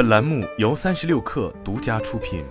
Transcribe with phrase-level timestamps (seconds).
[0.00, 2.42] 本栏目由三十六氪独家出品。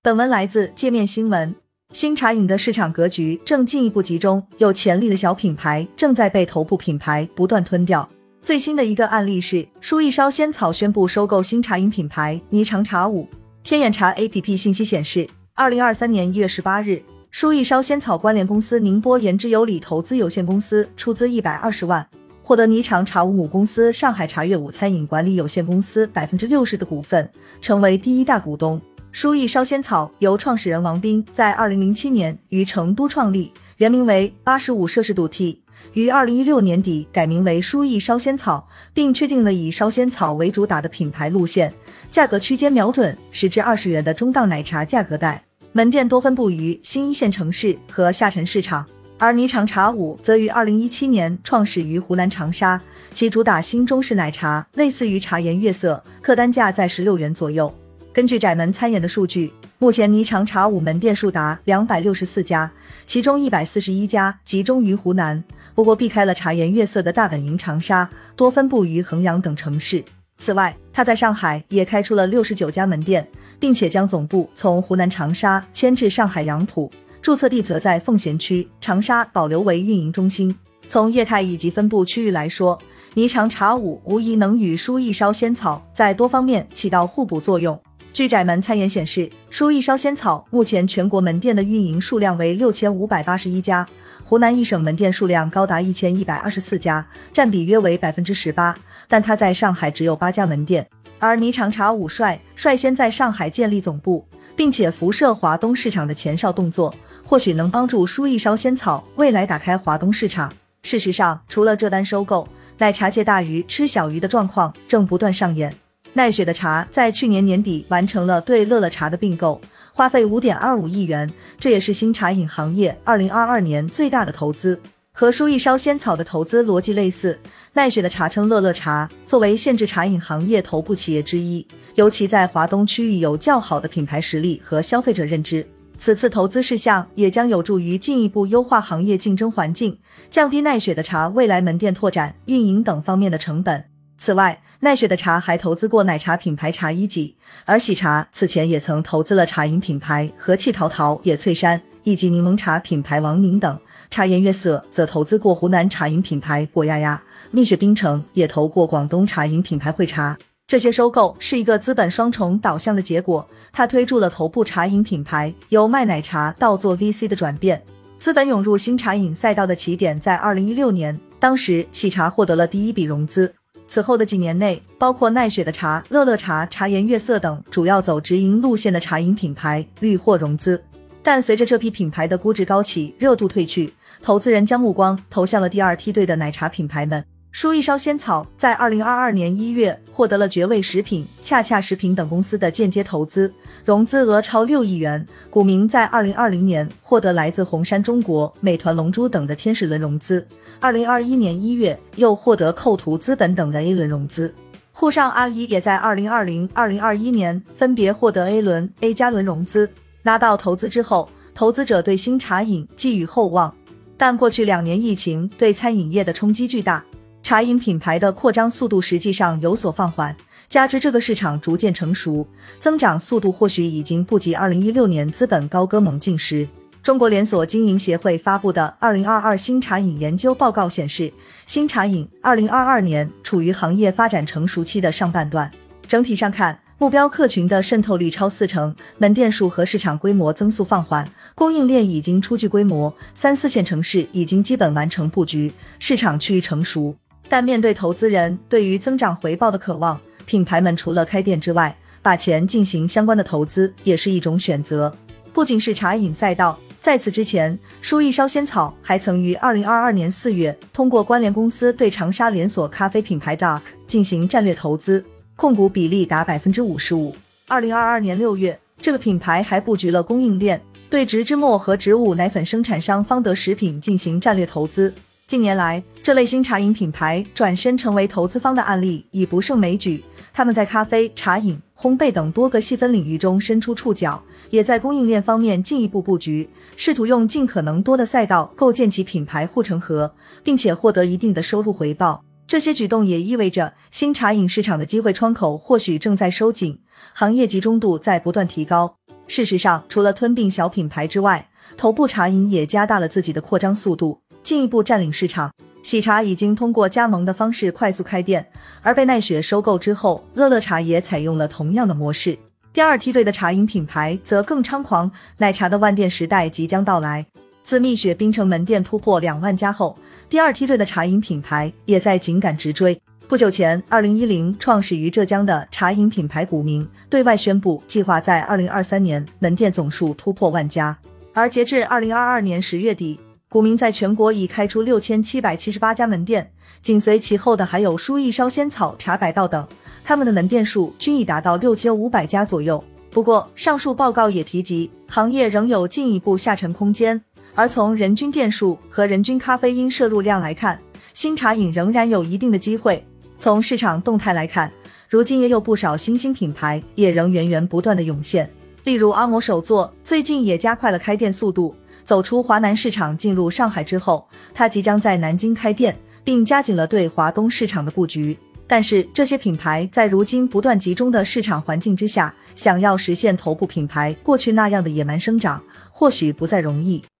[0.00, 1.54] 本文来自界面新闻。
[1.92, 8.08] 新茶饮的市场格局正进一步集中，有潜力的小品牌正在被头部品牌不断吞掉。
[8.40, 13.28] 最新的一个案例是，舒一烧仙草宣布收购新茶饮品牌霓裳茶舞。
[13.62, 22.08] 天眼查 APP 信息显示，二零二三年一月十八日，舒一烧仙草关联公司宁波言之有理投资有限公司出资一百二十万，
[22.42, 27.28] 获得霓裳茶舞母公司上海茶悦午餐饮管理有限公司百分之六十的股份，
[27.60, 28.80] 成为第一大股东。
[29.12, 41.72] 舒逸烧仙草由创始人王斌在二零零七年于成都创立，原名为八十五摄氏度 T，于二零一六年底改名为舒逸烧仙草，并确定了以烧仙草为主打的品牌路线，
[42.10, 45.44] 价格区间瞄准十至二十元的中档奶茶价格带。
[45.72, 48.86] 门店多分布于新一线城市和下沉市场，
[49.22, 52.80] 而霓裳茶舞则于二零一七年创始于湖南长沙，
[53.14, 57.72] 其主打新中式奶茶，类似于茶颜悦色，客单价在十六元左右。
[58.12, 62.68] 根据窄门餐饮的数据，目前霓裳茶舞门店数达两百六十四家，
[63.06, 70.04] 其中一百四十一家集中于湖南，不过避开了茶颜悦色的大本营长沙，多分布于衡阳等城市。
[70.38, 73.24] 此外，他在上海也开出了六十九家门店，
[73.60, 76.90] 并且将总部从湖南长沙迁至上海杨浦，
[77.22, 80.52] 注册地则在奉贤区，长沙保留为运营中心。
[80.88, 82.76] 从业态以及分布区域来说，
[83.14, 87.80] 霓裳茶舞无疑能与舒逸烧仙草在多方面起到互补作用。
[88.12, 93.86] 据窄门参研显示，舒逸烧仙草目前全国门店的运营数量为六千五百八十一家，
[94.24, 98.76] 湖南一省门店数量高达一千一百二十四家，占比约为百分之十八。
[99.06, 100.84] 但它在上海只有八家门店，
[101.20, 106.92] 而霓裳茶舞率率先在上海建立总部，并且辐射华东市场的前哨动作，
[107.32, 110.52] 或许能帮助舒逸烧仙草未来打开华东市场。
[110.82, 115.74] 事实上，除了这单收购，奶茶界大鱼吃小鱼的状况正不断上演。
[116.12, 119.58] 奈雪的茶在去年年底完成了对乐乐茶的并购，
[119.94, 124.78] 花费五点二五亿元，这也是新茶饮行业二零二二年最大的投资。
[125.12, 127.40] 和舒逸烧仙草的投资逻辑类似，
[127.72, 135.66] 奈雪的茶称乐乐茶作为限制茶饮行业头部企业之一，尤其在华东区域有较好的品牌实力和消费者认知。
[136.02, 143.84] 此次投资事项也将有助于进一步优化行业竞争环境，降低奈雪的茶未来门店拓展、运营等方面的成本。
[144.18, 147.36] 此外，奈雪的茶还投资过奶茶品牌茶一级，
[147.66, 153.78] 而喜茶此前也曾投资了茶饮品牌和气陶陶、野翠山以及柠檬茶品牌王宁等。
[154.10, 160.36] 茶颜悦色则投资过湖南茶饮品牌果丫丫，蜜雪冰城也投过广东茶饮品牌汇茶。
[160.72, 167.82] 这些收购是一个资本双重导向的结果，它推助了头部茶饮品牌由卖奶茶到做 VC 的转变。
[168.18, 173.54] 资本涌入新茶饮赛道的起点在二零一六年，当时喜茶获得了第一笔融资。
[173.86, 180.82] 此后的几年内，包括奈雪的茶、乐乐茶、茶颜悦色等主要走直营路线的茶饮品牌屡获融资，
[181.22, 187.22] 但随着这批品牌的估值高企、热度退去，投资人将目光投向了第二梯队的奶茶品牌们。
[187.52, 193.52] 舒一烧仙草在二零二二年一月获得了绝味食品、恰恰食品等公司的间接投资，
[193.84, 195.24] 融资额超六亿元。
[195.50, 200.46] 股民在二零二零年获得来自红杉中国、美团龙珠等的天使轮融资。
[200.80, 204.54] 二零二一年一月，又获得扣图资本等的 A 轮融资。
[204.90, 209.90] 沪上阿姨也在二零二零、二零二一年分别获得 A 轮、A 加轮融资。
[210.22, 213.74] 拿到投资之后，投资者对新茶饮寄予厚望。
[214.16, 217.04] 但过去两年疫情对餐饮业的冲击巨大，
[217.42, 220.34] 茶饮品牌的扩张速度实际上有所放缓。
[220.68, 222.46] 加之这个市场逐渐成熟，
[222.78, 226.66] 增长速度或许已经不及二零一六年资本高歌猛进时。
[227.02, 231.32] 中国连锁经营协会发布的《二零二二新茶饮研究报告》显示，
[231.66, 235.70] 新茶饮二零二二年处于行业发展成熟期的上半段。
[236.06, 247.16] 整体上看，目标客群的渗透率超四成，门店数和市场规模增速放缓，供应链已经初具规模，三四线城市已经基本完成布局，市场趋于成熟。
[247.52, 255.14] 但面对投资人对于增长回报的渴望，品牌们除了开店之外，把钱进行相关的投资也是一种选择。
[255.52, 256.78] 不仅是茶饮赛道。
[257.02, 265.22] 在此之前，舒逸烧仙草还曾于二零二二年四月通过关联公司对长沙连锁咖啡品牌 Dark 进行战略投资，
[265.54, 267.36] 控股比例达百分之五十五。
[267.68, 270.80] 二零二二年六月，这个品牌还布局了供应链，
[271.10, 275.12] 对植脂末和植物奶粉生产商方德食品进行战略投资。
[275.52, 280.24] 近年来，这类新茶饮品牌转身成为投资方的案例已不胜枚举。
[280.50, 292.42] 他们在咖啡、茶饮、烘焙等多个细分领域中伸出触角，也在供应链方面进一步布局，试图用尽可能多的赛道构建起品牌护城河，并且获得一定的收入回报。
[292.66, 296.98] 这些举动也意味着新茶饮市场的机会窗口或许正在收紧，
[297.34, 299.16] 行业集中度在不断提高。
[299.46, 301.68] 事实上，除了吞并小品牌之外，
[301.98, 305.72] 头部茶饮也加大了自己的扩张速度，进一步占领市场。
[306.02, 308.66] 喜茶已经通过加盟的方式快速开店，
[309.02, 312.58] 而被奈雪收购之后，乐乐茶也采用了同样的模式。
[312.92, 317.46] 第二梯队的茶饮品牌则更猖狂，奶茶的万店时代即将到来。
[317.84, 320.18] 自蜜雪冰城门店突破两万家后，
[320.48, 323.20] 第二梯队的茶饮品牌也在紧赶直追。
[323.48, 331.16] 不久前，二零一零创始于浙江的茶饮品牌古茗对外宣布，计划在二零二三年门店总数突破万家。
[331.52, 333.38] 而截至二零二二年十月底，
[333.72, 336.70] 古茗在全国已开出六千七百七十八家门店，
[337.00, 339.88] 紧随其后的还有书亦烧仙草、茶百道等，
[340.22, 343.02] 他们的门店数均已达到六千五百家左右。
[343.30, 347.42] 不过，上述报告也提及，行业仍有进一步下沉空间。
[347.74, 351.00] 而从人均店数和人均咖啡因摄入量来看，
[351.32, 353.26] 新茶饮仍然有一定的机会。
[353.58, 354.92] 从市场动态来看，
[355.30, 358.70] 如今也有不少新兴品牌也仍源源不断的涌现。
[359.04, 368.58] 例如阿摩手作最近也加快了开店速度，走出华南市场进入上海之后，他即将在南京开店，并加紧了对华东市场的布局。
[368.86, 377.22] 但是这些品牌在如今不断集中的市场环境之下，想要实现头部品牌过去那样的野蛮生长，或许不再容易。